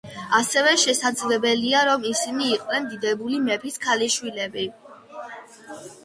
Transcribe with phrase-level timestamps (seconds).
[0.35, 4.65] ასევე შესაძლებელია, რომ ისინი იყვნენ დიდებული მეფის ქალიშვილები.